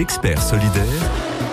[0.00, 1.02] experts solidaires,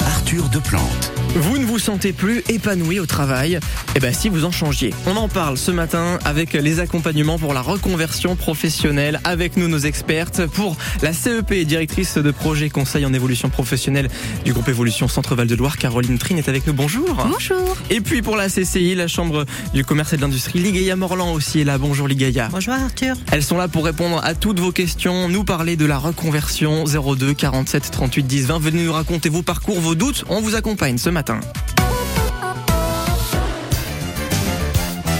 [0.05, 1.12] Arthur Deplante.
[1.35, 3.59] Vous ne vous sentez plus épanoui au travail
[3.95, 4.93] Eh bien si vous en changiez.
[5.07, 9.19] On en parle ce matin avec les accompagnements pour la reconversion professionnelle.
[9.23, 14.09] Avec nous nos expertes pour la CEP, directrice de projet conseil en évolution professionnelle
[14.45, 16.73] du groupe Évolution Centre-Val de Loire, Caroline Trine est avec nous.
[16.73, 17.25] Bonjour.
[17.27, 17.77] Bonjour.
[17.89, 21.61] Et puis pour la CCI, la Chambre du commerce et de l'industrie, Ligaya Morland aussi
[21.61, 21.79] est là.
[21.79, 22.49] Bonjour Ligaya.
[22.51, 23.15] Bonjour Arthur.
[23.31, 27.33] Elles sont là pour répondre à toutes vos questions, nous parler de la reconversion 02
[27.33, 28.59] 47 38 10 20.
[28.59, 30.25] Venez nous raconter vos parcours, vos doutes.
[30.29, 31.39] On vous accompagne ce matin.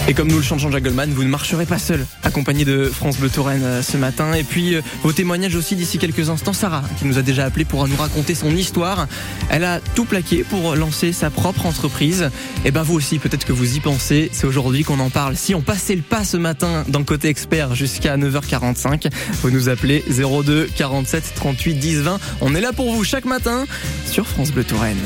[0.10, 3.30] Et comme nous le chante Jean-Jacques vous ne marcherez pas seul, accompagné de France Bleu
[3.30, 4.34] Touraine euh, ce matin.
[4.34, 6.52] Et puis euh, vos témoignages aussi d'ici quelques instants.
[6.52, 9.08] Sarah, qui nous a déjà appelé pour nous raconter son histoire.
[9.50, 12.30] Elle a tout plaqué pour lancer sa propre entreprise.
[12.66, 14.30] Et ben vous aussi, peut-être que vous y pensez.
[14.34, 15.38] C'est aujourd'hui qu'on en parle.
[15.38, 19.10] Si on passait le pas ce matin dans le côté expert jusqu'à 9h45,
[19.42, 22.20] vous nous appelez 02 47 38 10 20.
[22.42, 23.66] On est là pour vous chaque matin
[24.06, 25.00] sur France Bleu Touraine.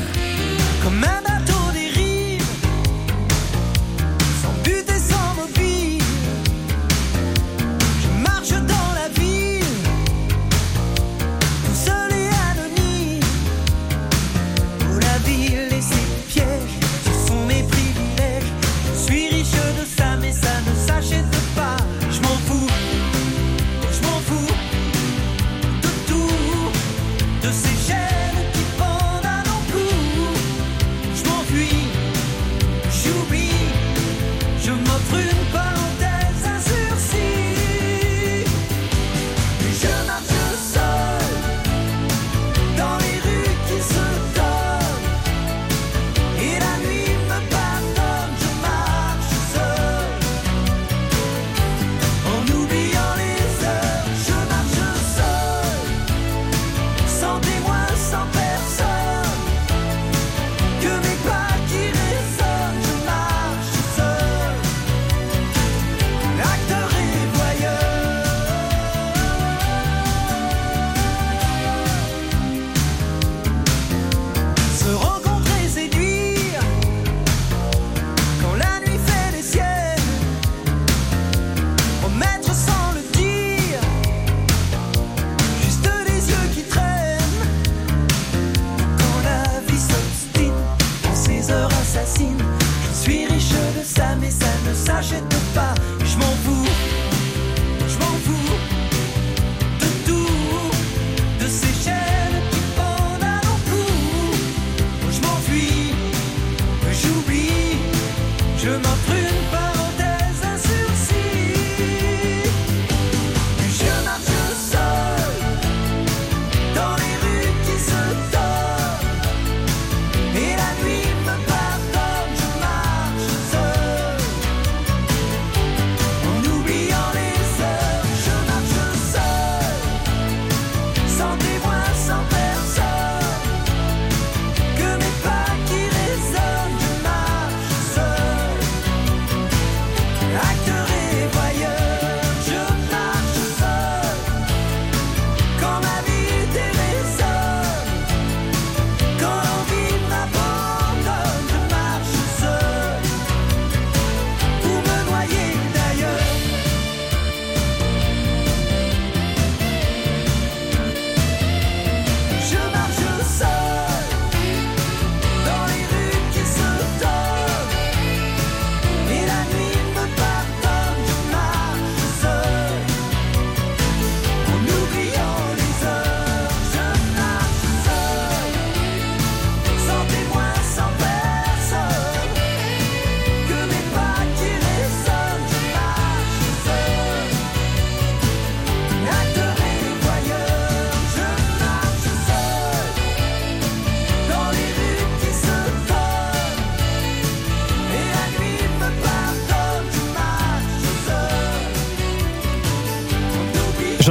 [0.88, 1.37] Comme un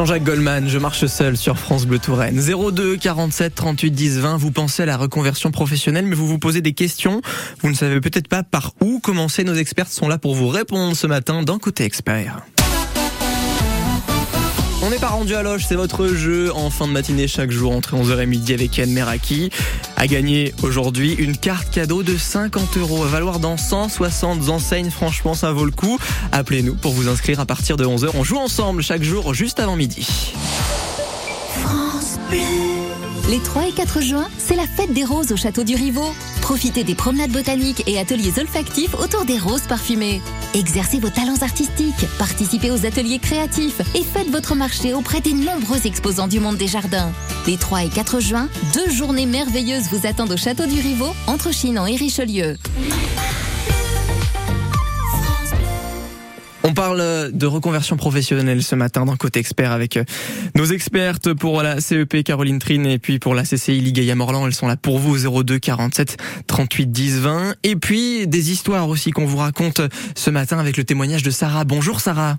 [0.08, 2.40] Jean-Jacques Goldman, je marche seul sur France Bleu Touraine.
[2.40, 4.38] 02 47 38 10 20.
[4.38, 7.22] Vous pensez à la reconversion professionnelle, mais vous vous posez des questions.
[7.60, 9.44] Vous ne savez peut-être pas par où commencer.
[9.44, 12.40] Nos experts sont là pour vous répondre ce matin dans Côté Expert.
[15.18, 18.54] Rendu à c'est votre jeu en fin de matinée chaque jour entre 11h et midi
[18.54, 19.50] avec Yann Meraki.
[19.96, 24.92] À gagner aujourd'hui une carte cadeau de 50 euros à valoir dans 160 enseignes.
[24.92, 25.98] Franchement, ça vaut le coup.
[26.32, 28.12] Appelez-nous pour vous inscrire à partir de 11h.
[28.14, 30.08] On joue ensemble chaque jour juste avant midi.
[31.64, 32.20] France.
[33.30, 36.14] Les 3 et 4 juin, c'est la fête des roses au château du Rivaux.
[36.42, 40.22] Profitez des promenades botaniques et ateliers olfactifs autour des roses parfumées.
[40.54, 45.86] Exercez vos talents artistiques, participez aux ateliers créatifs et faites votre marché auprès des nombreux
[45.86, 47.12] exposants du monde des jardins.
[47.48, 51.52] Les 3 et 4 juin, deux journées merveilleuses vous attendent au château du Rivaux, entre
[51.54, 52.56] Chinon et Richelieu.
[56.70, 60.04] On parle de reconversion professionnelle ce matin dans Côté Expert avec euh,
[60.54, 64.46] nos expertes pour la CEP Caroline Trine et puis pour la CCI Ligaïa Morland.
[64.46, 67.56] Elles sont là pour vous 02 47 38 10 20.
[67.64, 69.80] Et puis des histoires aussi qu'on vous raconte
[70.14, 71.64] ce matin avec le témoignage de Sarah.
[71.64, 72.38] Bonjour Sarah.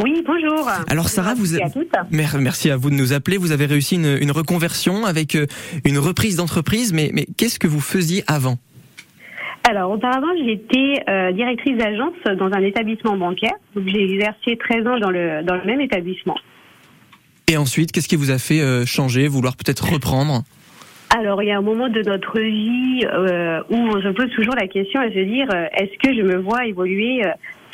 [0.00, 0.70] Oui, bonjour.
[0.86, 3.38] Alors Sarah, vous merci à Mer- merci à vous de nous appeler.
[3.38, 5.46] Vous avez réussi une, une reconversion avec euh,
[5.84, 8.58] une reprise d'entreprise, mais, mais qu'est-ce que vous faisiez avant?
[9.68, 13.52] Alors, auparavant, j'étais euh, directrice d'agence dans un établissement bancaire.
[13.74, 16.36] Donc, j'ai exercé 13 ans dans le, dans le même établissement.
[17.50, 20.42] Et ensuite, qu'est-ce qui vous a fait euh, changer, vouloir peut-être reprendre?
[21.14, 24.54] Alors, il y a un moment de notre vie euh, où on se pose toujours
[24.54, 27.22] la question à se dire euh, est-ce que je me vois évoluer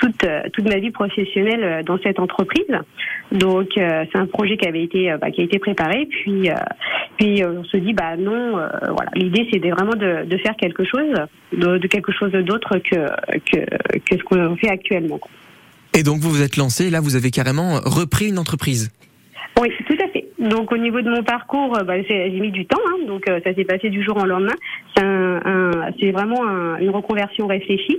[0.05, 2.67] toute, euh, toute ma vie professionnelle euh, dans cette entreprise
[3.33, 6.07] Donc, euh, c'est un projet qui avait été, bah, qui a été préparé.
[6.07, 6.51] Puis,
[7.17, 9.11] puis on se dit bah non, voilà.
[9.15, 11.15] L'idée, c'était vraiment de, de faire quelque chose,
[11.53, 13.07] de, de quelque chose d'autre que,
[13.51, 13.65] que,
[13.99, 15.21] que ce qu'on fait actuellement.
[15.97, 18.91] Et donc vous vous êtes lancé, là vous avez carrément repris une entreprise.
[19.61, 20.14] Oui, tout à fait.
[20.45, 23.41] Donc au niveau de mon parcours, euh, bah, j'ai mis du temps, hein, donc euh,
[23.45, 24.53] ça s'est passé du jour au lendemain.
[24.97, 27.99] C'est un, un- c'est vraiment un- une reconversion réfléchie.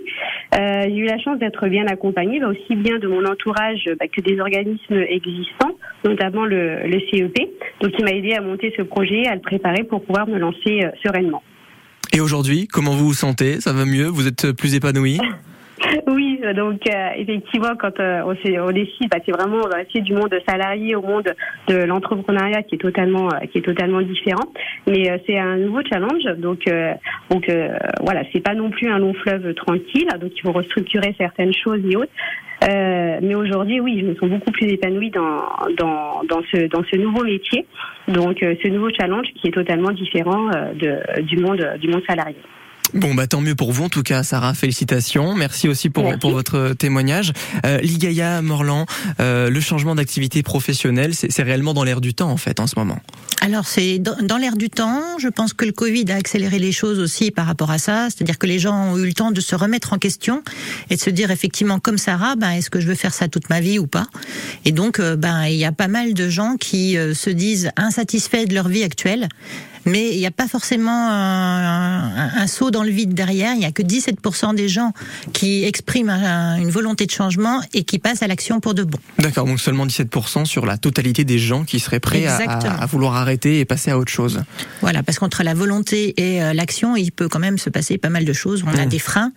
[0.57, 4.05] Euh, j'ai eu la chance d'être bien accompagnée, bah, aussi bien de mon entourage bah,
[4.07, 5.71] que des organismes existants,
[6.03, 7.35] notamment le, le CEP,
[7.81, 10.81] donc qui m'a aidé à monter ce projet, à le préparer pour pouvoir me lancer
[10.83, 11.41] euh, sereinement.
[12.13, 13.59] Et aujourd'hui, comment vous vous sentez?
[13.59, 14.05] Ça va mieux?
[14.07, 15.19] Vous êtes plus épanoui
[16.07, 20.95] Oui, donc euh, effectivement, quand euh, on, décide, bah, c'est vraiment on du monde salarié
[20.95, 21.33] au monde
[21.67, 24.45] de l'entrepreneuriat qui est totalement euh, qui est totalement différent.
[24.87, 26.65] Mais c'est un nouveau challenge, donc
[27.29, 27.51] donc
[28.01, 31.81] voilà, c'est pas non plus un long fleuve tranquille, donc il faut restructurer certaines choses
[31.89, 32.11] et autres.
[32.61, 37.65] Mais aujourd'hui, oui, je me sens beaucoup plus épanouie dans ce nouveau métier,
[38.07, 42.37] donc ce nouveau challenge qui est totalement différent du monde du monde salarié.
[42.95, 44.53] Bon, bah tant mieux pour vous en tout cas, Sarah.
[44.53, 45.35] Félicitations.
[45.35, 46.19] Merci aussi pour, Merci.
[46.19, 47.33] pour votre témoignage.
[47.65, 48.85] Euh, Ligaya Morland,
[49.19, 52.67] euh, le changement d'activité professionnelle, c'est c'est réellement dans l'air du temps en fait en
[52.67, 52.97] ce moment.
[53.41, 55.01] Alors c'est dans, dans l'air du temps.
[55.19, 58.07] Je pense que le Covid a accéléré les choses aussi par rapport à ça.
[58.09, 60.41] C'est-à-dire que les gens ont eu le temps de se remettre en question
[60.89, 63.49] et de se dire effectivement comme Sarah, ben est-ce que je veux faire ça toute
[63.49, 64.07] ma vie ou pas?
[64.63, 67.71] Et donc euh, ben il y a pas mal de gens qui euh, se disent
[67.75, 69.27] insatisfaits de leur vie actuelle.
[69.85, 73.53] Mais il n'y a pas forcément un, un- un saut dans le vide derrière.
[73.53, 74.93] Il n'y a que 17% des gens
[75.33, 78.97] qui expriment un- une volonté de changement et qui passent à l'action pour de bon.
[79.19, 83.59] D'accord, donc seulement 17% sur la totalité des gens qui seraient prêts à, vouloir arrêter
[83.59, 84.41] et passer à autre chose.
[84.81, 88.09] Voilà, parce qu'entre la volonté et euh, l'action, il peut quand même se passer pas
[88.09, 88.63] mal de choses.
[88.65, 88.89] On a Mm.
[88.89, 89.31] des freins,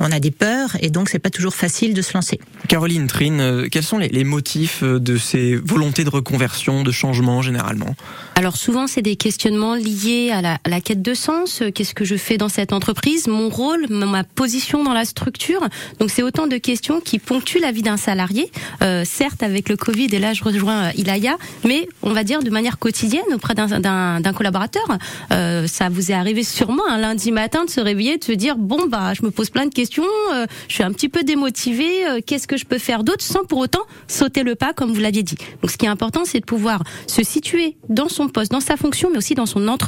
[0.00, 2.38] on a des peurs, et donc c'est pas toujours facile de se lancer.
[2.68, 6.90] Caroline Trine, euh, quels sont les, les motifs euh, de ces volontés de reconversion, de
[6.92, 7.94] changement généralement?
[8.36, 9.93] Alors souvent, c'est des questionnements liés
[10.42, 11.62] la, à la quête de sens.
[11.74, 13.26] Qu'est-ce que je fais dans cette entreprise?
[13.26, 15.60] Mon rôle, ma position dans la structure.
[16.00, 18.50] Donc c'est autant de questions qui ponctuent la vie d'un salarié.
[18.82, 22.42] Euh, certes, avec le Covid, et là je rejoins euh, Ilaya, mais on va dire
[22.42, 24.84] de manière quotidienne auprès d'un collaborateur.
[25.32, 28.56] Euh, ça vous est arrivé sûrement un lundi matin de se réveiller, de se dire
[28.56, 32.06] bon bah je me pose plein de questions, euh, je suis un petit peu démotivée.
[32.06, 35.00] euh, Qu'est-ce que je peux faire d'autre sans pour autant sauter le pas comme vous
[35.00, 35.36] l'aviez dit.
[35.62, 38.76] Donc ce qui est important, c'est de pouvoir se situer dans son poste, dans sa
[38.76, 39.83] fonction, mais aussi dans son entreprise,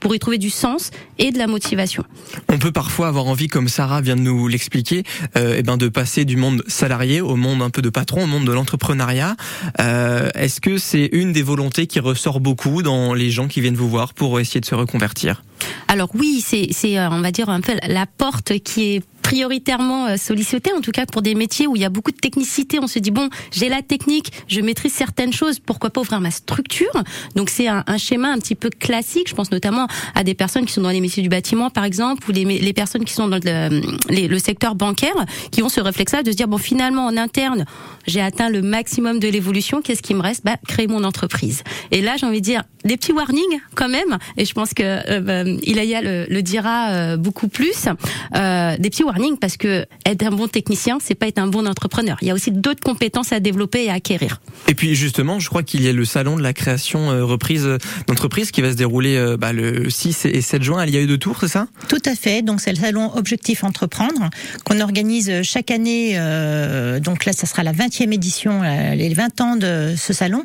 [0.00, 2.04] pour y trouver du sens et de la motivation.
[2.48, 5.04] On peut parfois avoir envie, comme Sarah vient de nous l'expliquer,
[5.36, 8.26] euh, eh ben de passer du monde salarié au monde un peu de patron, au
[8.26, 9.36] monde de l'entrepreneuriat.
[9.80, 13.76] Euh, Est-ce que c'est une des volontés qui ressort beaucoup dans les gens qui viennent
[13.76, 15.42] vous voir pour essayer de se reconvertir?
[15.88, 20.16] Alors oui, c'est, euh, on va dire un peu la porte qui est prioritairement euh,
[20.16, 22.78] sollicitée, en tout cas pour des métiers où il y a beaucoup de technicité.
[22.82, 26.30] On se dit bon, j'ai la technique, je maîtrise certaines choses, pourquoi pas ouvrir ma
[26.32, 26.92] structure?
[27.36, 29.28] Donc c'est un, un schéma un petit peu classique.
[29.28, 32.28] Je pense notamment à des personnes qui sont dans les métiers du bâtiment, par exemple,
[32.28, 35.14] ou les, les personnes qui sont dans le, les- le secteur bancaire,
[35.52, 37.64] qui ont ce réflexe-là de se dire bon, finalement en interne,
[38.08, 39.82] j'ai atteint le maximum de l'évolution.
[39.82, 40.44] Qu'est-ce qui me reste?
[40.44, 41.62] Bah, créer mon entreprise.
[41.92, 44.18] Et là, j'ai envie de dire des petits warnings quand même.
[44.36, 47.86] Et je pense que euh, bah, euh, Ilaya le, le dira euh, beaucoup plus,
[48.34, 51.66] euh, des petits warnings parce que être un bon technicien, c'est pas être un bon
[51.66, 52.16] entrepreneur.
[52.22, 54.40] Il y a aussi d'autres compétences à développer et à acquérir.
[54.68, 57.68] Et puis justement, je crois qu'il y a le salon de la création euh, reprise
[58.06, 61.16] d'entreprise qui va se dérouler euh, bah, le 6 et 7 juin à l'IAE de
[61.16, 61.66] Tours, c'est ça?
[61.88, 62.42] Tout à fait.
[62.42, 64.30] Donc c'est le salon Objectif Entreprendre
[64.64, 66.12] qu'on organise chaque année.
[66.16, 68.62] euh, donc là, ça sera la 20e édition,
[68.94, 70.44] les 20 ans de ce salon.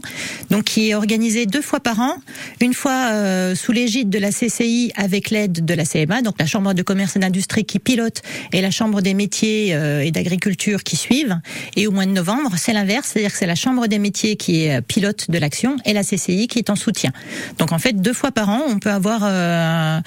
[0.50, 2.16] Donc qui est organisé deux fois par an,
[2.62, 6.46] une fois euh, sous l'égide de la CCI avec l'aide de la CMA, donc la
[6.46, 10.84] Chambre de commerce et d'industrie qui pilote et la Chambre des métiers euh, et d'agriculture
[10.84, 11.39] qui suivent.
[11.75, 14.63] Et au mois de novembre, c'est l'inverse, c'est-à-dire que c'est la Chambre des métiers qui
[14.63, 17.12] est euh, pilote de l'action et la CCI qui est en soutien.
[17.60, 20.00] Donc en fait, deux fois par an, on peut avoir euh,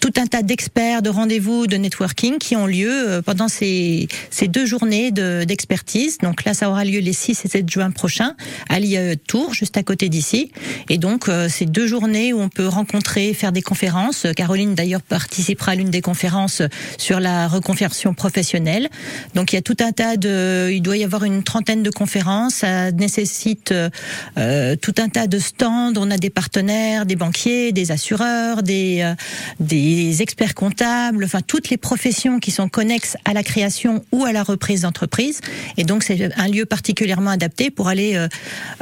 [0.00, 4.48] tout un tas d'experts, de rendez-vous, de networking qui ont lieu euh, pendant ces, ces
[4.48, 6.18] deux journées de- d'expertise.
[6.18, 8.34] donc là, ça aura lieu les 6 et 7 juin prochains
[8.68, 10.52] à l'IAE Tours, juste à côté d'ici.
[10.88, 14.26] Et donc, euh, c'est deux journées où on peut rencontrer, faire des conférences.
[14.36, 16.62] Caroline, d'ailleurs, participera à l'une des conférences
[16.96, 18.88] sur la reconversion professionnelle.
[19.34, 20.70] Donc, il y a tout un tas de...
[20.72, 22.54] Il doit y avoir une trentaine de conférences.
[22.56, 25.92] Ça nécessite euh, tout un tas de stands.
[25.96, 29.14] On a des partenaires, des banquiers, des assureurs, des, euh,
[29.60, 29.87] des
[30.20, 34.42] experts comptables, enfin toutes les professions qui sont connexes à la création ou à la
[34.42, 35.40] reprise d'entreprise.
[35.76, 38.28] Et donc c'est un lieu particulièrement adapté pour aller euh,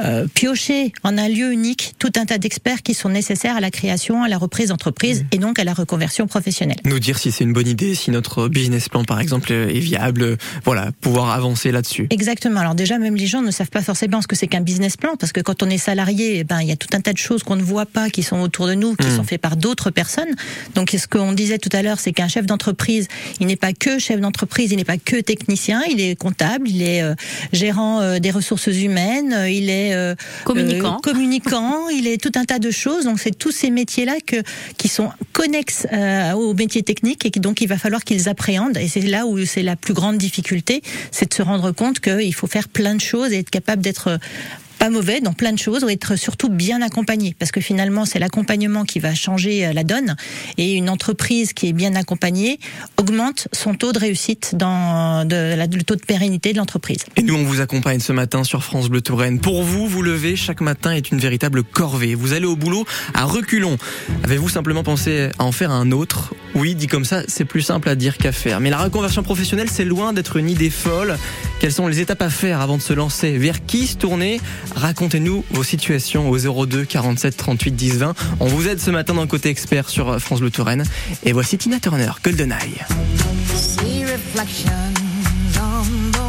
[0.01, 3.71] euh, piocher en un lieu unique tout un tas d'experts qui sont nécessaires à la
[3.71, 6.77] création, à la reprise d'entreprise et donc à la reconversion professionnelle.
[6.85, 10.37] Nous dire si c'est une bonne idée, si notre business plan par exemple est viable,
[10.63, 12.07] voilà, pouvoir avancer là-dessus.
[12.09, 12.59] Exactement.
[12.59, 15.15] Alors déjà, même les gens ne savent pas forcément ce que c'est qu'un business plan,
[15.19, 17.17] parce que quand on est salarié, eh ben il y a tout un tas de
[17.17, 19.15] choses qu'on ne voit pas, qui sont autour de nous, qui Mm.
[19.15, 20.33] sont faites par d'autres personnes.
[20.75, 23.07] Donc ce qu'on disait tout à l'heure, c'est qu'un chef d'entreprise,
[23.39, 26.81] il n'est pas que chef d'entreprise, il n'est pas que technicien, il est comptable, il
[26.81, 27.13] est euh,
[27.53, 29.95] gérant euh, des ressources humaines, euh, il est
[30.43, 30.97] Communicant.
[30.97, 33.05] communicant, il est tout un tas de choses.
[33.05, 34.37] Donc c'est tous ces métiers-là que
[34.77, 35.87] qui sont connexes
[36.35, 38.77] aux métiers techniques et donc il va falloir qu'ils appréhendent.
[38.77, 42.33] Et c'est là où c'est la plus grande difficulté, c'est de se rendre compte qu'il
[42.33, 44.19] faut faire plein de choses et être capable d'être
[44.77, 48.19] pas mauvais dans plein de choses ou être surtout bien accompagné parce que finalement c'est
[48.19, 50.15] l'accompagnement qui va changer euh, la donne
[50.57, 52.59] et une entreprise qui est bien accompagnée
[52.97, 56.99] augmente son taux de réussite dans le taux de pérennité de l'entreprise.
[57.15, 59.39] Et nous, on vous accompagne ce matin sur France Bleu Touraine.
[59.39, 62.15] Pour vous, vous lever chaque matin est une véritable corvée.
[62.15, 63.77] Vous allez au boulot à reculons.
[64.23, 66.33] Avez-vous simplement pensé à en faire un autre?
[66.55, 68.59] Oui, dit comme ça, c'est plus simple à dire qu'à faire.
[68.59, 71.17] Mais la reconversion professionnelle, c'est loin d'être une idée folle.
[71.59, 73.37] Quelles sont les étapes à faire avant de se lancer?
[73.37, 74.39] Vers qui se tourner?
[74.75, 78.13] Racontez-nous vos situations au 02 47 38 10 20.
[78.39, 80.83] On vous aide ce matin le côté expert sur France Bleu Touraine.
[81.23, 82.81] Et voici Tina Turner, GoldenEye.
[83.55, 84.93] See reflections
[85.59, 86.27] on the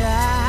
[0.00, 0.39] child.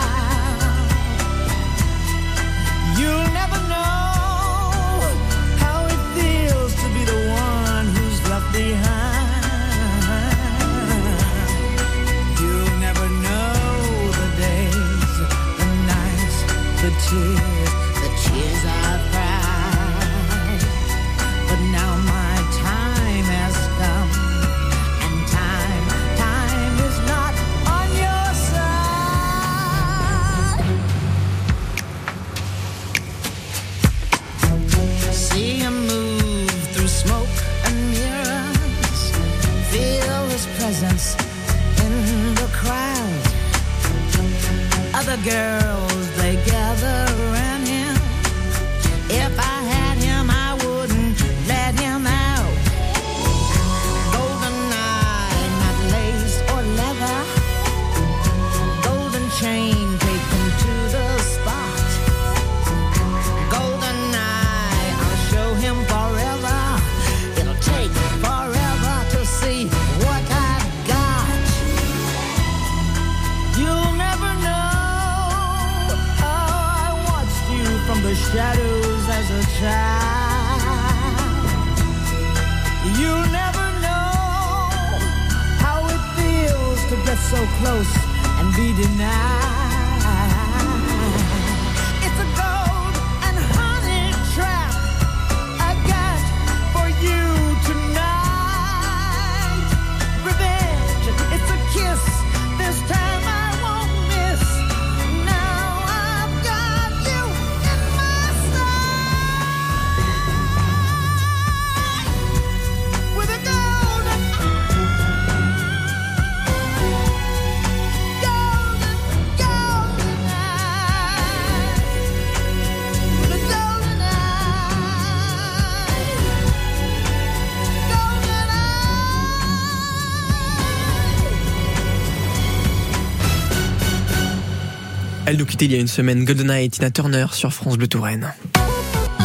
[135.63, 136.25] Il y a une semaine.
[136.25, 138.34] GoldenEye et Tina Turner sur France Bleu Touraine.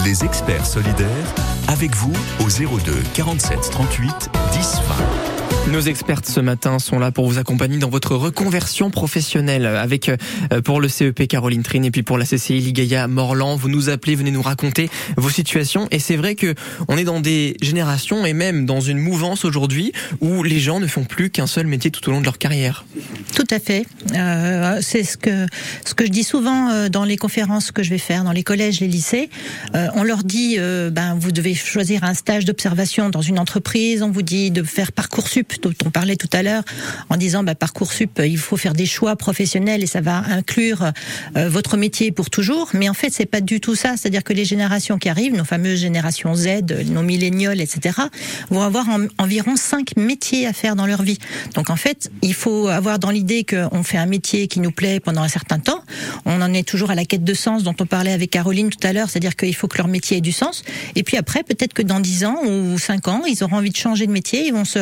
[0.05, 1.35] Les experts solidaires,
[1.66, 4.75] avec vous au 02 47 38 10
[5.31, 5.36] 20.
[5.73, 10.61] Nos expertes ce matin sont là pour vous accompagner dans votre reconversion professionnelle avec euh,
[10.63, 13.57] pour le CEP Caroline Trine et puis pour la CCI Ligaya Morlan.
[13.57, 16.55] Vous nous appelez, venez nous raconter vos situations et c'est vrai que
[16.87, 20.87] on est dans des générations et même dans une mouvance aujourd'hui où les gens ne
[20.87, 22.85] font plus qu'un seul métier tout au long de leur carrière.
[23.35, 23.87] Tout à fait.
[24.15, 25.47] Euh, c'est ce que
[25.85, 28.45] ce que je dis souvent euh, dans les conférences que je vais faire dans les
[28.45, 29.31] collèges, les lycées.
[29.95, 34.03] On leur dit, ben vous devez choisir un stage d'observation dans une entreprise.
[34.03, 36.63] On vous dit de faire parcoursup dont on parlait tout à l'heure,
[37.11, 40.93] en disant ben, parcoursup, il faut faire des choix professionnels et ça va inclure
[41.37, 42.71] euh, votre métier pour toujours.
[42.75, 43.97] Mais en fait, c'est pas du tout ça.
[43.97, 47.99] C'est-à-dire que les générations qui arrivent, nos fameuses générations Z, nos millénials, etc.,
[48.51, 51.19] vont avoir en- environ cinq métiers à faire dans leur vie.
[51.55, 55.01] Donc en fait, il faut avoir dans l'idée qu'on fait un métier qui nous plaît
[55.01, 55.83] pendant un certain temps.
[56.25, 58.85] On en est toujours à la quête de sens dont on parlait avec Caroline tout
[58.87, 60.63] à l'heure, c'est-à-dire qu'il faut que leur métier ait du sens.
[60.95, 63.77] Et puis après, peut-être que dans 10 ans ou 5 ans, ils auront envie de
[63.77, 64.79] changer de métier, ils vont se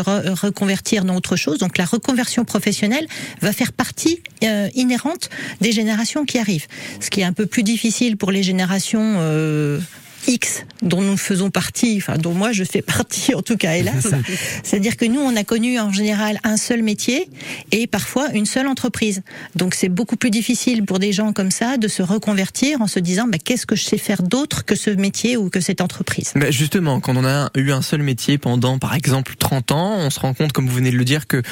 [1.05, 1.59] dans autre chose.
[1.59, 3.07] Donc la reconversion professionnelle
[3.41, 5.31] va faire partie euh, inhérente
[5.61, 6.67] des générations qui arrivent.
[7.01, 9.79] Ce qui est un peu plus difficile pour les générations euh,
[10.27, 14.09] X dont nous faisons partie, enfin dont moi je fais partie en tout cas hélas.
[14.63, 17.29] C'est-à-dire que nous on a connu en général un seul métier
[17.73, 19.23] et parfois une seule entreprise.
[19.55, 22.99] Donc c'est beaucoup plus difficile pour des gens comme ça de se reconvertir en se
[22.99, 26.33] disant bah, qu'est-ce que je sais faire d'autre que ce métier ou que cette entreprise?
[26.35, 30.11] Mais justement, quand on a eu un seul métier pendant, par exemple, 30 ans, on
[30.11, 31.43] se rend compte, comme vous venez de le dire, que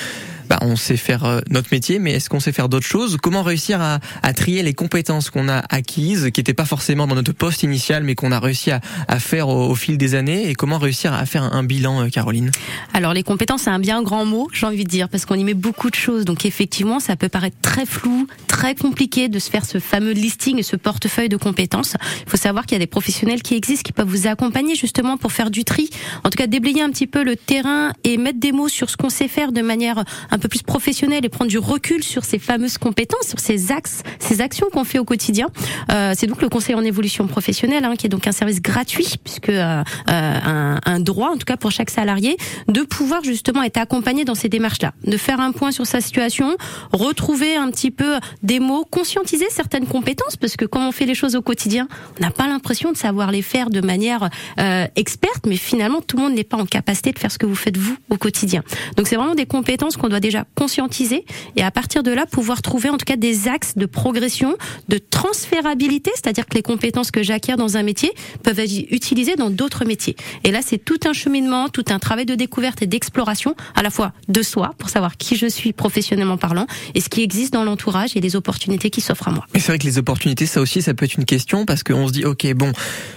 [0.53, 3.17] bah, on sait faire euh, notre métier, mais est-ce qu'on sait faire d'autres choses?
[3.17, 4.01] Comment réussir à,
[4.35, 8.15] trier les compétences qu'on a acquises, qui n'étaient pas forcément dans notre poste initial, mais
[8.15, 8.81] qu'on a réussi à,
[9.19, 10.51] faire au, fil des années?
[10.51, 12.51] Et comment réussir à faire un, un bilan, euh, Caroline?
[12.93, 15.45] Alors les compétences, c'est un bien grand mot, j'ai envie de dire, parce qu'on y
[15.45, 16.27] met beaucoup de choses.
[16.27, 20.59] Donc effectivement, ça peut paraître très flou, très compliqué de se faire ce fameux listing
[20.59, 21.97] et ce portefeuille de compétences.
[22.27, 25.17] Il faut savoir qu'il y a des professionnels qui existent, qui peuvent vous accompagner justement
[25.17, 25.89] pour faire du tri,
[26.25, 28.99] en tout cas déblayer un petit peu le terrain et mettre des mots sur ce
[28.99, 32.39] qu'on sait faire de manière un peu plus professionnelle et prendre du recul sur ces
[32.39, 35.47] fameuses compétences, sur ces axes, ces actions qu'on fait au quotidien.
[35.91, 39.15] Euh, c'est donc le conseil en évolution professionnelle, hein, qui est donc un service gratuit,
[39.23, 42.37] puisque euh, euh, un, un droit, en tout cas pour chaque salarié,
[42.69, 46.57] de pouvoir justement être accompagné dans ces démarches-là, de faire un point sur sa situation,
[46.93, 51.15] retrouver un petit peu des mots, conscientiser certaines compétences, parce que quand on fait les
[51.15, 51.87] choses au quotidien,
[52.19, 54.29] on n'a pas l'impression de savoir les faire de manière
[54.59, 57.47] euh, experte, mais finalement tout le monde n'est pas en capacité de faire ce que
[57.47, 58.63] vous faites vous au quotidien.
[58.97, 61.25] Donc c'est vraiment des compétences qu'on doit déjà conscientiser
[61.57, 64.57] et à partir de là pouvoir trouver en tout cas des axes de progression,
[64.89, 69.51] de transférabilité, c'est-à-dire que les compétences que j'acquiers dans un métier peuvent être utilisées dans
[69.51, 70.17] d'autres métiers.
[70.45, 73.91] Et là c'est tout un cheminement, tout un travail de découverte et d'exploration à la
[73.91, 77.65] fois de soi pour savoir qui je suis professionnellement parlant et ce qui existe dans
[77.65, 79.47] l'entourage et les opportunités qui s'offrent à moi.
[79.55, 82.09] Mais c'est vrai que les opportunités, ça aussi, ça peut être une question parce qu'on
[82.09, 82.73] se dit, ok, bon,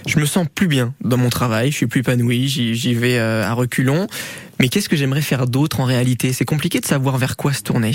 [0.06, 3.18] je me sens plus bien dans mon travail, je suis plus épanoui, j'y j'y vais
[3.18, 4.06] euh, à reculons.
[4.58, 6.32] Mais qu'est-ce que j'aimerais faire d'autre en réalité?
[6.32, 7.92] C'est compliqué de savoir vers quoi se tourner.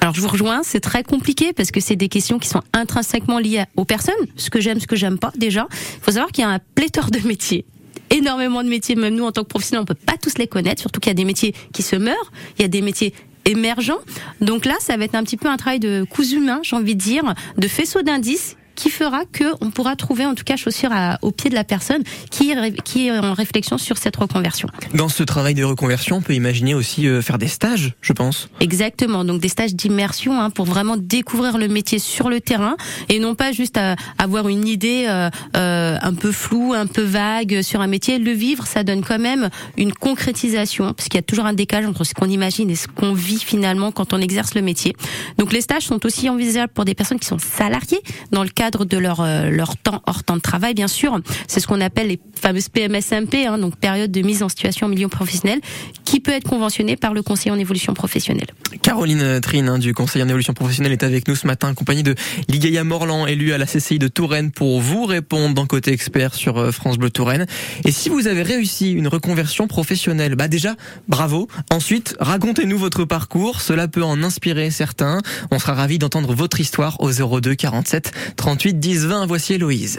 [0.00, 3.38] Alors je vous rejoins, c'est très compliqué parce que c'est des questions qui sont intrinsèquement
[3.38, 5.66] liées aux personnes, ce que j'aime, ce que j'aime pas déjà.
[5.70, 7.64] Il faut savoir qu'il y a un pléthore de métiers
[8.10, 10.80] énormément de métiers, même nous en tant que professionnels, on peut pas tous les connaître,
[10.80, 13.14] surtout qu'il y a des métiers qui se meurent, il y a des métiers
[13.44, 13.98] émergents.
[14.40, 16.94] Donc là, ça va être un petit peu un travail de cousu humain, j'ai envie
[16.94, 20.90] de dire, de faisceau d'indices qui fera que on pourra trouver en tout cas chaussure
[20.92, 24.68] à, au pied de la personne qui est, qui est en réflexion sur cette reconversion.
[24.94, 28.48] Dans ce travail de reconversion, on peut imaginer aussi euh, faire des stages, je pense.
[28.60, 32.76] Exactement, donc des stages d'immersion hein, pour vraiment découvrir le métier sur le terrain
[33.08, 37.02] et non pas juste à avoir une idée euh, euh, un peu floue, un peu
[37.02, 38.18] vague sur un métier.
[38.18, 41.88] Le vivre, ça donne quand même une concrétisation, parce qu'il y a toujours un décalage
[41.88, 44.94] entre ce qu'on imagine et ce qu'on vit finalement quand on exerce le métier.
[45.38, 48.86] Donc les stages sont aussi envisageables pour des personnes qui sont salariées dans le cadre
[48.86, 51.20] de leur euh, leur temps hors temps de travail, bien sûr.
[51.48, 54.90] C'est ce qu'on appelle les fameuses PMSMP, hein, donc période de mise en situation en
[54.90, 55.60] milieu professionnel,
[56.04, 58.48] qui peut être conventionné par le conseiller en évolution professionnelle.
[58.84, 62.14] Caroline Trine hein, du Conseil en évolution professionnelle est avec nous ce matin, accompagnée de
[62.48, 66.58] Ligaya Morland, élue à la CCI de Touraine, pour vous répondre dans Côté Expert sur
[66.58, 67.46] euh, France Bleu Touraine.
[67.86, 70.74] Et si vous avez réussi une reconversion professionnelle, bah déjà,
[71.08, 71.48] bravo.
[71.72, 75.22] Ensuite, racontez-nous votre parcours, cela peut en inspirer certains.
[75.50, 79.26] On sera ravis d'entendre votre histoire au 02 47 38 10 20.
[79.26, 79.98] Voici Héloïse.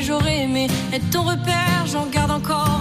[0.00, 2.71] J'aurais aimé être ton repère, j'en garde encore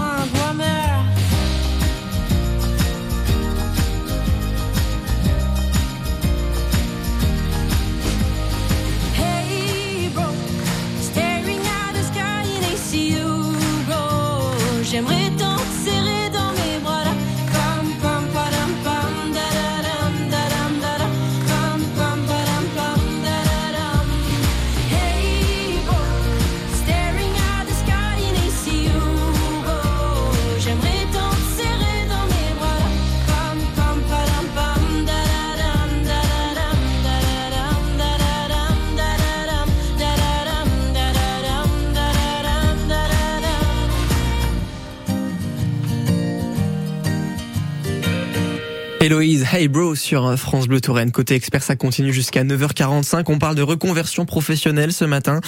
[49.11, 51.11] Héloïse, hey bro sur France Bleu Touraine.
[51.11, 53.25] Côté expert, ça continue jusqu'à 9h45.
[53.27, 55.41] On parle de reconversion professionnelle ce matin.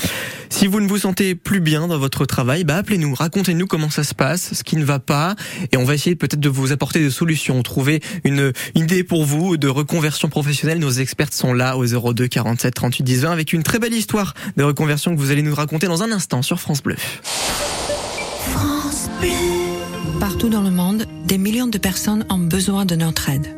[0.49, 4.03] Si vous ne vous sentez plus bien dans votre travail, bah appelez-nous, racontez-nous comment ça
[4.03, 5.37] se passe, ce qui ne va pas,
[5.71, 9.23] et on va essayer peut-être de vous apporter des solutions, trouver une, une idée pour
[9.23, 10.79] vous de reconversion professionnelle.
[10.79, 14.33] Nos experts sont là au 02 47 38 10 20 avec une très belle histoire
[14.57, 16.97] de reconversion que vous allez nous raconter dans un instant sur France Bleu.
[20.23, 23.53] Partout dans le monde, des millions de personnes ont besoin de notre aide.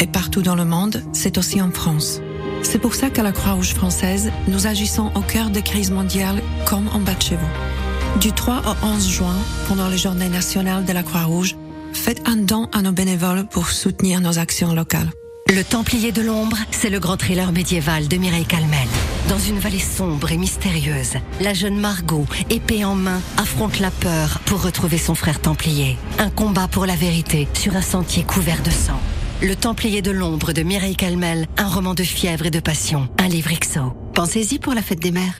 [0.00, 2.20] Et partout dans le monde, c'est aussi en France.
[2.62, 6.88] C'est pour ça qu'à la Croix-Rouge française, nous agissons au cœur des crises mondiales comme
[6.88, 8.18] en bas de chez vous.
[8.18, 9.36] Du 3 au 11 juin,
[9.68, 11.54] pendant les journées nationales de la Croix-Rouge,
[11.92, 15.12] faites un don à nos bénévoles pour soutenir nos actions locales.
[15.50, 18.86] Le Templier de l'ombre, c'est le grand thriller médiéval de Mireille Calmel.
[19.30, 24.40] Dans une vallée sombre et mystérieuse, la jeune Margot, épée en main, affronte la peur
[24.44, 25.96] pour retrouver son frère Templier.
[26.18, 29.00] Un combat pour la vérité sur un sentier couvert de sang.
[29.40, 33.28] Le Templier de l'ombre de Mireille Calmel, un roman de fièvre et de passion, un
[33.28, 33.94] livre XO.
[34.12, 35.38] Pensez-y pour la fête des mères.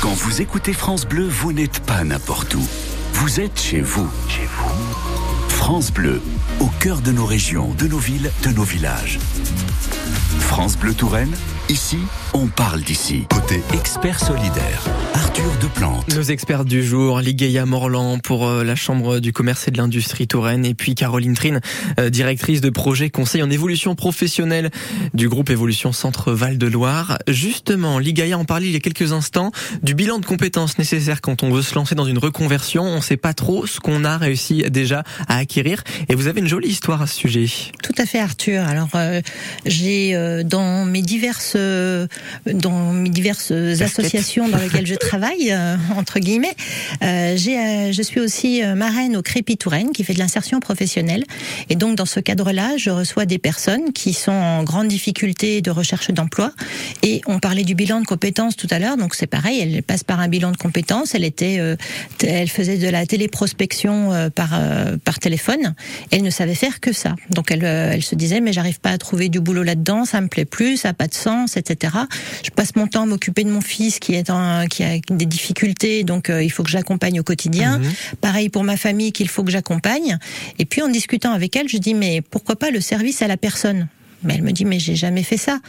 [0.00, 2.66] Quand vous écoutez France Bleu, vous n'êtes pas n'importe où.
[3.12, 4.08] Vous êtes chez vous.
[4.30, 5.26] Chez vous.
[5.48, 6.22] France Bleu,
[6.60, 9.18] au cœur de nos régions, de nos villes, de nos villages.
[10.40, 11.34] France Bleu Touraine,
[11.68, 11.98] ici,
[12.36, 13.24] on parle d'ici.
[13.30, 16.14] Côté expert solidaire, Arthur Deplante.
[16.14, 20.28] Nos experts du jour, Ligaya Morland pour euh, la Chambre du commerce et de l'industrie
[20.28, 21.60] Touraine et puis Caroline Trine,
[21.98, 24.70] euh, directrice de projet conseil en évolution professionnelle
[25.14, 27.18] du groupe Évolution Centre Val de Loire.
[27.26, 29.50] Justement, Ligaya en parlait il y a quelques instants
[29.82, 32.82] du bilan de compétences nécessaires quand on veut se lancer dans une reconversion.
[32.82, 35.84] On ne sait pas trop ce qu'on a réussi déjà à acquérir acquérir.
[36.08, 37.46] Et vous avez une jolie histoire à ce sujet.
[37.82, 38.62] Tout à fait, Arthur.
[38.66, 39.20] Alors, euh,
[39.64, 42.06] j'ai euh, dans mes diverses, euh,
[42.52, 46.54] dans mes diverses associations dans lesquelles je travaille, euh, entre guillemets,
[47.02, 51.24] euh, euh, je suis aussi euh, marraine au Crépi Touraine, qui fait de l'insertion professionnelle.
[51.68, 55.70] Et donc, dans ce cadre-là, je reçois des personnes qui sont en grande difficulté de
[55.70, 56.52] recherche d'emploi.
[57.02, 59.60] Et on parlait du bilan de compétences tout à l'heure, donc c'est pareil.
[59.60, 61.14] Elle passe par un bilan de compétences.
[61.14, 61.76] Elle était, euh,
[62.22, 65.74] elle faisait de la téléprospection euh, par euh, par téléphone.
[66.10, 67.14] Elle ne savait faire que ça.
[67.30, 70.28] Donc elle, elle se disait mais j'arrive pas à trouver du boulot là-dedans, ça me
[70.28, 71.94] plaît plus, ça a pas de sens, etc.
[72.42, 75.26] Je passe mon temps à m'occuper de mon fils qui est en, qui a des
[75.26, 77.80] difficultés, donc euh, il faut que j'accompagne au quotidien.
[78.20, 80.18] Pareil pour ma famille qu'il faut que j'accompagne.
[80.58, 83.36] Et puis en discutant avec elle, je dis mais pourquoi pas le service à la
[83.36, 83.88] personne?
[84.22, 85.60] Mais elle me dit mais j'ai jamais fait ça.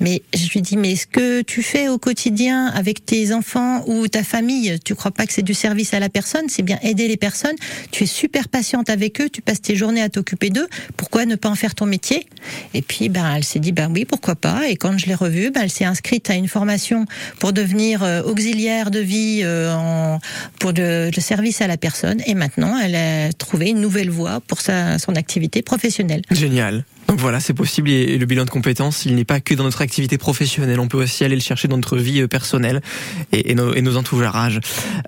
[0.00, 4.08] Mais je lui dis mais ce que tu fais au quotidien avec tes enfants ou
[4.08, 6.44] ta famille, tu crois pas que c'est du service à la personne?
[6.48, 7.56] C'est bien aider les personnes.
[7.90, 10.68] Tu es super patiente avec eux, tu passes tes journées à t'occuper d'eux.
[10.96, 12.26] Pourquoi ne pas en faire ton métier?
[12.74, 14.68] Et puis ben elle s'est dit ben oui pourquoi pas.
[14.68, 17.06] Et quand je l'ai revue, ben elle s'est inscrite à une formation
[17.38, 20.18] pour devenir euh, auxiliaire de vie euh, en,
[20.58, 22.20] pour le service à la personne.
[22.26, 26.22] Et maintenant elle a trouvé une nouvelle voie pour sa, son activité professionnelle.
[26.30, 26.84] Génial.
[27.08, 29.82] Donc voilà, c'est possible et le bilan de compétences, il n'est pas que dans notre
[29.82, 30.80] activité professionnelle.
[30.80, 32.80] On peut aussi aller le chercher dans notre vie euh, personnelle
[33.32, 34.60] et, nos, et entourages.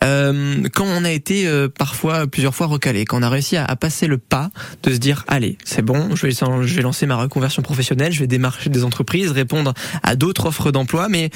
[0.02, 3.74] Euh, quand on a été euh, parfois plusieurs fois recalé, quand on a réussi à,
[3.76, 4.50] passer le pas
[4.82, 8.20] de se dire allez, c'est bon, je vais, je vais lancer ma reconversion professionnelle, je
[8.20, 11.30] vais démarcher des entreprises, répondre à d'autres offres d'emploi, mais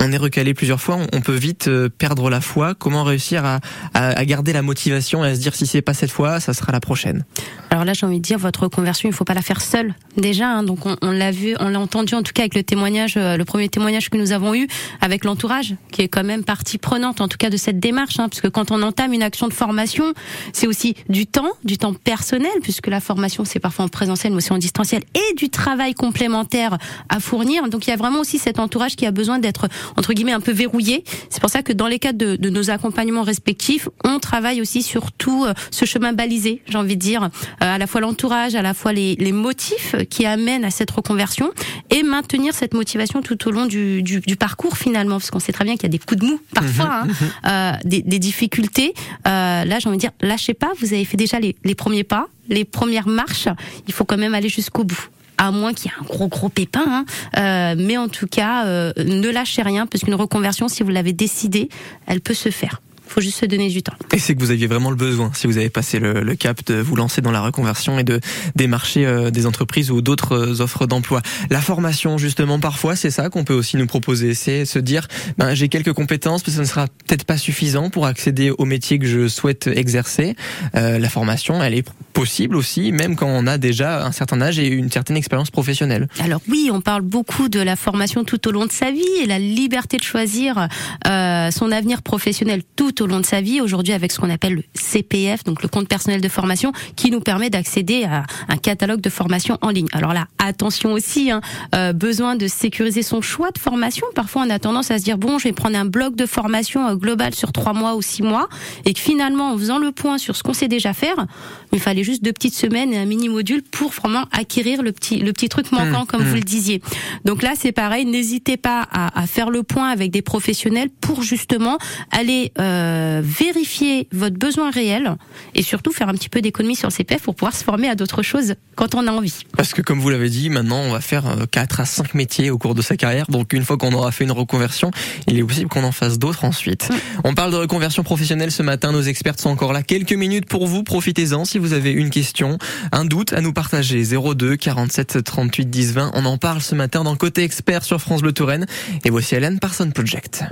[0.00, 2.74] on est recalé plusieurs fois, on, on peut vite euh, perdre la foi.
[2.74, 3.60] Comment réussir à,
[3.94, 6.54] à, à garder la motivation et à se dire si c'est pas cette fois, ça
[6.54, 7.24] sera la prochaine?
[7.70, 9.94] Alors là, j'ai envie de dire, votre reconversion, il faut pas la faire seule.
[10.16, 12.62] Déjà, hein, donc on, on l'a vu, on l'a entendu en tout cas avec le
[12.62, 14.66] témoignage, euh, le premier témoignage que nous avons eu
[15.02, 18.30] avec l'entourage, qui est quand même partie prenante, en tout cas de cette démarche, hein,
[18.30, 20.14] parce que quand on entame une action de formation,
[20.54, 24.38] c'est aussi du temps, du temps personnel, puisque la formation c'est parfois en présentiel, mais
[24.38, 26.78] aussi en distanciel, et du travail complémentaire
[27.10, 27.68] à fournir.
[27.68, 30.40] Donc il y a vraiment aussi cet entourage qui a besoin d'être entre guillemets un
[30.40, 31.04] peu verrouillé.
[31.28, 34.82] C'est pour ça que dans les cadres de, de nos accompagnements respectifs, on travaille aussi
[34.82, 37.28] sur tout euh, ce chemin balisé, j'ai envie de dire, euh,
[37.58, 41.50] à la fois l'entourage, à la fois les, les motifs qui amènent à cette reconversion
[41.90, 45.52] et maintenir cette motivation tout au long du, du, du parcours finalement, parce qu'on sait
[45.52, 47.08] très bien qu'il y a des coups de mou parfois, hein,
[47.46, 48.94] euh, des, des difficultés.
[49.26, 52.04] Euh, là, j'ai envie de dire, lâchez pas, vous avez fait déjà les, les premiers
[52.04, 53.48] pas, les premières marches,
[53.86, 56.48] il faut quand même aller jusqu'au bout à moins qu'il y ait un gros gros
[56.48, 57.04] pépin, hein.
[57.36, 61.12] Euh, mais en tout cas, euh, ne lâchez rien, parce qu'une reconversion, si vous l'avez
[61.12, 61.68] décidé,
[62.06, 62.80] elle peut se faire.
[63.06, 63.94] Faut juste se donner du temps.
[64.12, 66.64] Et c'est que vous aviez vraiment le besoin, si vous avez passé le, le cap
[66.66, 68.20] de vous lancer dans la reconversion et de
[68.54, 71.22] démarcher euh, des entreprises ou d'autres euh, offres d'emploi.
[71.50, 75.54] La formation, justement, parfois, c'est ça qu'on peut aussi nous proposer, c'est se dire, ben,
[75.54, 79.06] j'ai quelques compétences, mais ça ne sera peut-être pas suffisant pour accéder au métier que
[79.06, 80.36] je souhaite exercer.
[80.74, 84.58] Euh, la formation, elle est possible aussi, même quand on a déjà un certain âge
[84.58, 86.08] et une certaine expérience professionnelle.
[86.20, 89.26] Alors oui, on parle beaucoup de la formation tout au long de sa vie et
[89.26, 90.68] la liberté de choisir
[91.06, 93.60] euh, son avenir professionnel tout au long de sa vie.
[93.60, 97.20] Aujourd'hui, avec ce qu'on appelle le CPF, donc le compte personnel de formation, qui nous
[97.20, 99.88] permet d'accéder à un catalogue de formation en ligne.
[99.92, 101.40] Alors là, attention aussi, hein,
[101.74, 104.06] euh, besoin de sécuriser son choix de formation.
[104.14, 106.86] Parfois, on a tendance à se dire bon, je vais prendre un bloc de formation
[106.86, 108.48] euh, global sur trois mois ou six mois,
[108.84, 111.26] et que finalement, en faisant le point sur ce qu'on sait déjà faire,
[111.72, 115.18] il fallait juste deux petites semaines et un mini module pour vraiment acquérir le petit
[115.18, 116.28] le petit truc manquant, Mmh, comme mmh.
[116.28, 116.82] vous le disiez.
[117.24, 118.04] Donc là, c'est pareil.
[118.04, 121.78] N'hésitez pas à, à faire le point avec des professionnels pour justement
[122.10, 122.85] aller euh,
[123.22, 125.16] vérifier votre besoin réel
[125.54, 127.94] et surtout faire un petit peu d'économie sur le CPF pour pouvoir se former à
[127.94, 129.44] d'autres choses quand on a envie.
[129.56, 132.58] Parce que comme vous l'avez dit, maintenant on va faire 4 à 5 métiers au
[132.58, 133.26] cours de sa carrière.
[133.28, 134.90] Donc une fois qu'on aura fait une reconversion,
[135.26, 136.88] il est possible qu'on en fasse d'autres ensuite.
[137.24, 139.82] On parle de reconversion professionnelle ce matin, nos experts sont encore là.
[139.82, 142.58] Quelques minutes pour vous, profitez-en si vous avez une question,
[142.92, 144.04] un doute à nous partager.
[144.04, 146.10] 02 47 38 10 20.
[146.14, 148.66] On en parle ce matin dans Côté Expert sur France Bleu Touraine.
[149.04, 150.44] Et voici Hélène Parson Project.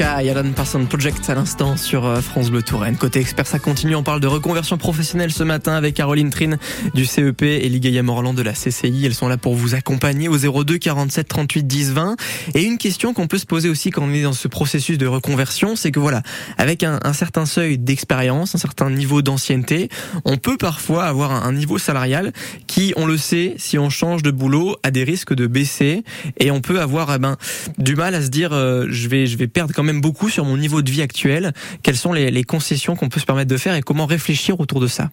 [0.00, 2.96] Sky, Alan Parsons Project à l'instant sur euh, France Bleu Touraine.
[2.96, 3.94] Côté expert, ça continue.
[3.94, 6.56] On parle de reconversion professionnelle ce matin avec Caroline Trine
[6.94, 9.04] du CEP et Ligaya Morland de la CCI.
[9.04, 12.16] Elles sont là pour vous accompagner au 02 47 38 10 20.
[12.54, 15.06] Et une question qu'on peut se poser aussi quand on est dans ce processus de
[15.06, 16.22] reconversion, c'est que voilà,
[16.56, 19.90] avec un, certain seuil d'expérience, un certain niveau d'ancienneté,
[20.24, 22.32] on peut parfois avoir un, un niveau salarial
[22.66, 26.04] qui, on le sait, si on change de boulot, a des risques de baisser
[26.38, 27.36] et on peut avoir eh ben,
[27.76, 30.44] du mal à se dire euh, je vais je vais perdre quand même beaucoup sur
[30.44, 31.52] mon niveau de vie actuel.
[31.82, 34.80] Quelles sont les, les concessions qu'on peut se permettre de faire et comment réfléchir autour
[34.80, 35.10] de ça?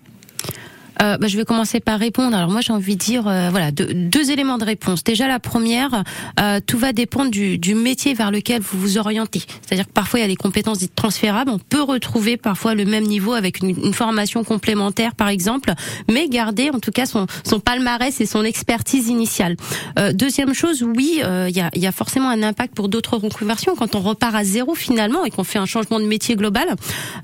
[1.02, 2.36] Euh, bah, je vais commencer par répondre.
[2.36, 5.04] Alors moi j'ai envie de dire euh, voilà deux, deux éléments de réponse.
[5.04, 6.04] Déjà la première,
[6.40, 9.44] euh, tout va dépendre du, du métier vers lequel vous vous orientez.
[9.62, 11.52] C'est-à-dire que parfois il y a des compétences dites transférables.
[11.52, 15.74] On peut retrouver parfois le même niveau avec une, une formation complémentaire par exemple,
[16.12, 19.56] mais garder en tout cas son, son palmarès et son expertise initiale.
[20.00, 23.18] Euh, deuxième chose, oui, euh, il y, a, y a forcément un impact pour d'autres
[23.18, 26.76] reconversions quand on repart à zéro finalement et qu'on fait un changement de métier global.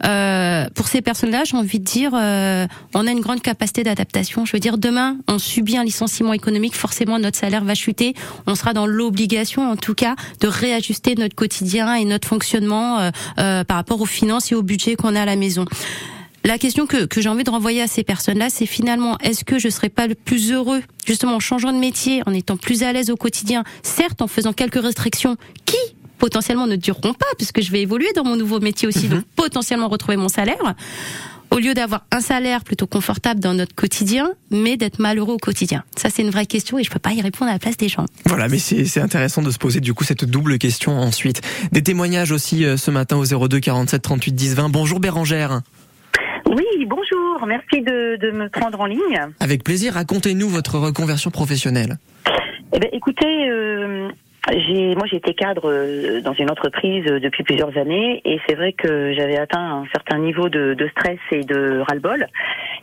[0.06, 4.46] Euh, pour ces personnes-là, j'ai envie de dire, on a une grande capacité d'adaptation.
[4.46, 8.14] Je veux dire, demain, on subit un licenciement économique, forcément notre salaire va chuter.
[8.46, 13.12] On sera dans l'obligation, en tout cas, de réajuster notre quotidien et notre fonctionnement euh,
[13.40, 15.66] euh, par rapport aux finances et au budget qu'on a à la maison.
[16.44, 19.60] La question que, que j'ai envie de renvoyer à ces personnes-là, c'est finalement, est-ce que
[19.60, 22.92] je serais pas le plus heureux, justement, en changeant de métier, en étant plus à
[22.92, 25.78] l'aise au quotidien, certes, en faisant quelques restrictions, qui
[26.18, 29.88] potentiellement ne dureront pas, puisque je vais évoluer dans mon nouveau métier aussi, donc potentiellement
[29.88, 30.76] retrouver mon salaire,
[31.54, 35.84] au lieu d'avoir un salaire plutôt confortable dans notre quotidien, mais d'être malheureux au quotidien.
[35.96, 37.90] Ça, c'est une vraie question et je peux pas y répondre à la place des
[37.90, 38.06] gens.
[38.26, 41.42] Voilà, mais c'est c'est intéressant de se poser du coup cette double question ensuite.
[41.72, 44.70] Des témoignages aussi euh, ce matin au 02 47 38 10 20.
[44.70, 45.62] Bonjour Bérangère.
[46.48, 49.28] Oui, bonjour, merci de, de me prendre en ligne.
[49.40, 51.98] Avec plaisir, racontez-nous votre reconversion professionnelle.
[52.76, 54.10] Eh ben, écoutez, euh,
[54.96, 59.14] moi été cadre euh, dans une entreprise euh, depuis plusieurs années et c'est vrai que
[59.14, 62.28] j'avais atteint un certain niveau de, de stress et de ras-le-bol.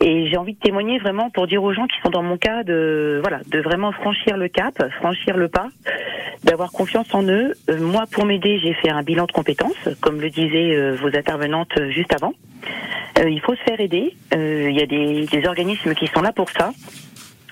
[0.01, 2.63] Et j'ai envie de témoigner vraiment pour dire aux gens qui sont dans mon cas
[2.63, 5.67] de voilà de vraiment franchir le cap, franchir le pas,
[6.43, 7.53] d'avoir confiance en eux.
[7.69, 11.73] Euh, moi, pour m'aider, j'ai fait un bilan de compétences, comme le disaient vos intervenantes
[11.89, 12.33] juste avant.
[13.23, 14.15] Il faut se faire aider.
[14.33, 16.71] Il y a des, des organismes qui sont là pour ça.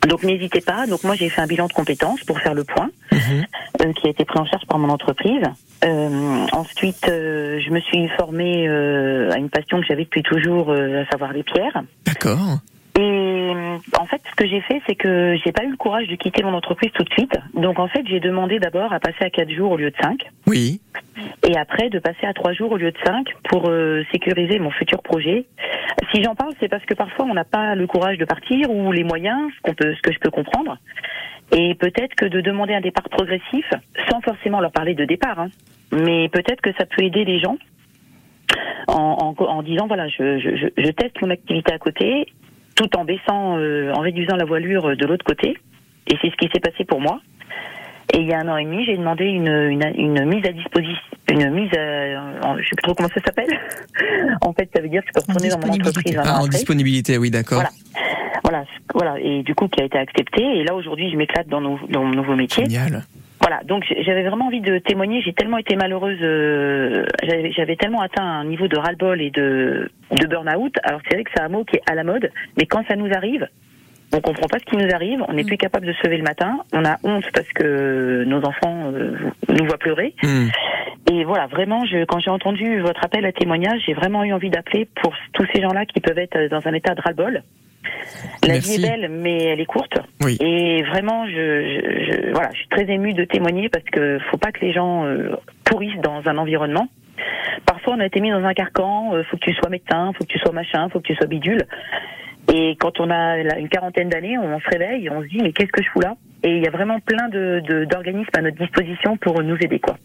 [0.07, 0.87] Donc n'hésitez pas.
[0.87, 4.09] Donc moi j'ai fait un bilan de compétences pour faire le point, euh, qui a
[4.09, 5.43] été pris en charge par mon entreprise.
[5.85, 10.71] Euh, ensuite, euh, je me suis formée euh, à une passion que j'avais depuis toujours,
[10.71, 11.83] euh, à savoir les pierres.
[12.05, 12.59] D'accord.
[13.01, 13.51] Et
[13.97, 16.43] en fait, ce que j'ai fait, c'est que j'ai pas eu le courage de quitter
[16.43, 17.31] mon entreprise tout de suite.
[17.53, 20.25] Donc en fait, j'ai demandé d'abord à passer à quatre jours au lieu de cinq,
[20.47, 20.81] Oui.
[21.47, 24.69] et après de passer à trois jours au lieu de cinq pour euh, sécuriser mon
[24.71, 25.45] futur projet.
[26.13, 28.91] Si j'en parle, c'est parce que parfois on n'a pas le courage de partir ou
[28.91, 30.77] les moyens, ce qu'on peut, ce que je peux comprendre.
[31.55, 33.65] Et peut-être que de demander un départ progressif,
[34.09, 35.47] sans forcément leur parler de départ, hein,
[35.93, 37.57] mais peut-être que ça peut aider les gens
[38.87, 42.27] en, en, en disant voilà, je, je, je- je teste mon activité à côté,
[42.79, 45.57] tout en baissant, euh, en réduisant la voilure de l'autre côté.
[46.07, 47.19] Et c'est ce qui s'est passé pour moi.
[48.13, 50.51] Et il y a un an et demi, j'ai demandé une, une, une mise à
[50.51, 50.95] disposition,
[51.29, 53.49] une mise à, je sais plus trop comment ça s'appelle.
[54.41, 56.17] en fait, ça veut dire que je peux retourner dans mon entreprise.
[56.23, 56.49] Ah, en après.
[56.49, 57.59] disponibilité, oui, d'accord.
[57.61, 57.69] Voilà.
[58.43, 58.63] Voilà,
[58.95, 60.41] voilà, et du coup qui a été accepté.
[60.41, 62.63] Et là aujourd'hui, je m'éclate dans, nos- dans mon nouveau métier.
[62.63, 63.03] Génial.
[63.41, 65.21] Voilà, donc j'avais vraiment envie de témoigner.
[65.21, 69.89] J'ai tellement été malheureuse, euh, j'avais j'avais tellement atteint un niveau de ras-le-bol et de,
[70.11, 70.73] de burn-out.
[70.83, 72.97] Alors c'est vrai que c'est un mot qui est à la mode, mais quand ça
[72.97, 73.47] nous arrive,
[74.11, 75.23] on comprend pas ce qui nous arrive.
[75.27, 76.59] On n'est plus capable de se lever le matin.
[76.73, 79.15] On a honte parce que nos enfants euh,
[79.47, 80.15] nous voient pleurer.
[80.23, 80.47] Hmm.
[81.11, 84.49] Et voilà, vraiment, je, quand j'ai entendu votre appel à témoignage, j'ai vraiment eu envie
[84.49, 87.43] d'appeler pour tous ces gens-là qui peuvent être dans un état de ras-le-bol.
[88.45, 88.77] La Merci.
[88.77, 89.97] vie est belle, mais elle est courte.
[90.23, 90.37] Oui.
[90.41, 94.37] Et vraiment, je, je, je- voilà, je suis très émue de témoigner parce que faut
[94.37, 96.87] pas que les gens euh, pourrissent dans un environnement.
[97.65, 99.13] Parfois, on a été mis dans un carcan.
[99.13, 101.27] euh, faut que tu sois médecin, faut que tu sois machin, faut que tu sois
[101.27, 101.63] bidule.
[102.53, 105.51] Et quand on a une quarantaine d'années, on se réveille, et on se dit mais
[105.51, 106.15] qu'est-ce que je fous là?
[106.43, 109.97] Et il y a vraiment plein de- d'organismes à notre disposition pour nous aider, quoi.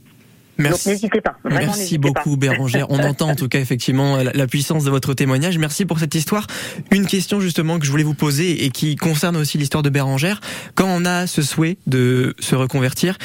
[0.58, 0.88] Merci.
[0.88, 1.36] Donc n'hésitez pas.
[1.44, 2.48] Vraiment, Merci n'hésitez beaucoup pas.
[2.48, 2.86] Bérangère.
[2.90, 5.58] On entend en tout cas effectivement la, la puissance de votre témoignage.
[5.58, 6.46] Merci pour cette histoire.
[6.90, 10.40] Une question justement que je voulais vous poser et qui concerne aussi l'histoire de Bérangère.
[10.74, 13.18] Quand on a ce souhait de se reconvertir,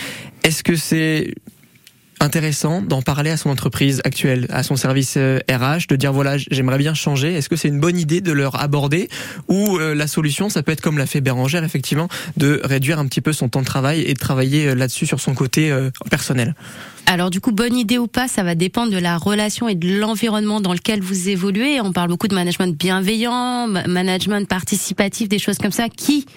[0.44, 1.34] est-ce que c'est
[2.20, 6.38] intéressant d'en parler à son entreprise actuelle, à son service euh, RH, de dire voilà
[6.38, 7.34] j'aimerais bien changer.
[7.34, 9.10] Est-ce que c'est une bonne idée de leur aborder
[9.48, 12.08] ou euh, la solution ça peut être comme l'a fait Bérangère effectivement
[12.38, 15.20] de réduire un petit peu son temps de travail et de travailler euh, là-dessus sur
[15.20, 16.56] son côté euh, personnel?
[17.06, 19.98] Alors du coup, bonne idée ou pas, ça va dépendre de la relation et de
[20.00, 21.82] l'environnement dans lequel vous évoluez.
[21.82, 26.28] On parle beaucoup de management bienveillant, ma- management participatif, des choses comme ça qui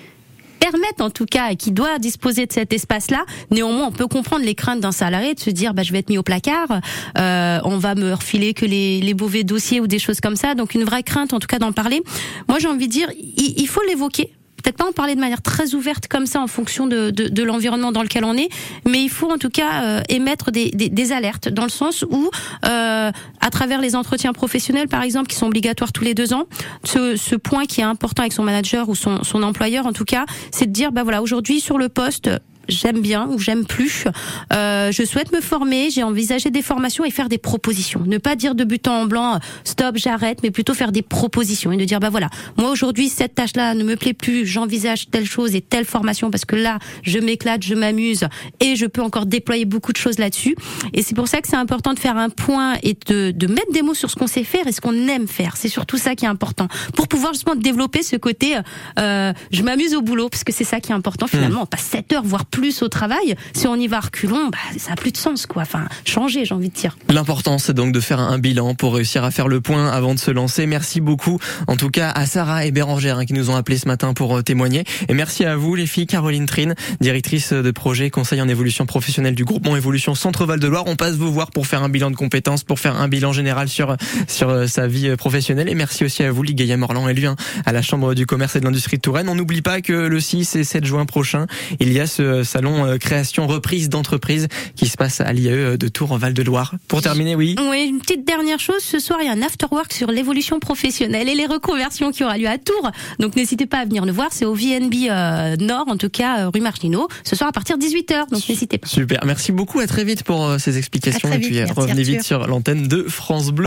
[0.62, 3.24] permettent en tout cas et qui doit disposer de cet espace-là.
[3.50, 6.08] Néanmoins, on peut comprendre les craintes d'un salarié de se dire bah je vais être
[6.08, 6.80] mis au placard,
[7.18, 10.54] euh, on va me refiler que les, les mauvais dossiers ou des choses comme ça.
[10.54, 12.02] Donc une vraie crainte en tout cas d'en parler.
[12.48, 14.30] Moi j'ai envie de dire il, il faut l'évoquer.
[14.62, 17.42] Peut-être pas en parler de manière très ouverte comme ça en fonction de, de, de
[17.42, 18.48] l'environnement dans lequel on est,
[18.86, 22.04] mais il faut en tout cas euh, émettre des, des, des alertes dans le sens
[22.08, 22.30] où,
[22.64, 23.10] euh,
[23.40, 26.44] à travers les entretiens professionnels par exemple, qui sont obligatoires tous les deux ans,
[26.84, 30.04] ce, ce point qui est important avec son manager ou son, son employeur en tout
[30.04, 32.30] cas, c'est de dire bah voilà aujourd'hui sur le poste
[32.68, 34.04] j'aime bien ou j'aime plus.
[34.52, 38.02] Euh, je souhaite me former, j'ai envisagé des formations et faire des propositions.
[38.06, 41.76] Ne pas dire de but en blanc, stop, j'arrête, mais plutôt faire des propositions et
[41.76, 45.54] de dire bah voilà, moi aujourd'hui cette tâche-là ne me plaît plus, j'envisage telle chose
[45.54, 48.26] et telle formation parce que là je m'éclate, je m'amuse
[48.60, 50.56] et je peux encore déployer beaucoup de choses là-dessus.
[50.92, 53.72] Et c'est pour ça que c'est important de faire un point et de, de mettre
[53.72, 55.56] des mots sur ce qu'on sait faire et ce qu'on aime faire.
[55.56, 58.56] C'est surtout ça qui est important pour pouvoir justement développer ce côté
[58.98, 61.62] euh, je m'amuse au boulot parce que c'est ça qui est important finalement.
[61.62, 63.34] On passe 7 heures voire plus au travail.
[63.54, 65.62] Si on y va reculons, bah, ça a plus de sens quoi.
[65.62, 66.96] Enfin, changer, j'ai envie de dire.
[67.08, 70.20] L'important, c'est donc de faire un bilan pour réussir à faire le point avant de
[70.20, 70.66] se lancer.
[70.66, 73.88] Merci beaucoup, en tout cas, à Sarah et Bérangère hein, qui nous ont appelés ce
[73.88, 74.84] matin pour euh, témoigner.
[75.08, 79.34] Et merci à vous, les filles, Caroline Trine, directrice de projet conseil en évolution professionnelle
[79.34, 80.84] du groupement Évolution Centre Val de Loire.
[80.86, 83.68] On passe vous voir pour faire un bilan de compétences, pour faire un bilan général
[83.68, 83.96] sur
[84.28, 85.68] sur euh, sa vie euh, professionnelle.
[85.68, 87.36] Et merci aussi à vous, Ligaïa Morland et lui, hein,
[87.66, 89.28] à la Chambre du commerce et de l'industrie de Touraine.
[89.28, 91.46] On n'oublie pas que le 6 et 7 juin prochain,
[91.80, 95.88] il y a ce salon euh, création reprise d'entreprise qui se passe à l'IAE de
[95.88, 96.74] Tours en Val de Loire.
[96.88, 97.56] Pour terminer, oui.
[97.70, 98.80] Oui, une petite dernière chose.
[98.80, 102.38] Ce soir, il y a un afterwork sur l'évolution professionnelle et les reconversions qui aura
[102.38, 102.90] lieu à Tours.
[103.18, 104.28] Donc, n'hésitez pas à venir nous voir.
[104.32, 107.08] C'est au VNB euh, Nord, en tout cas, euh, rue Marginot.
[107.24, 108.30] Ce soir à partir de 18h.
[108.30, 108.86] Donc, n'hésitez pas.
[108.86, 109.20] Super.
[109.24, 109.80] Merci beaucoup.
[109.80, 111.28] À très vite pour euh, ces explications.
[111.28, 113.60] À très et puis euh, revenez vite sur l'antenne de France Bleu.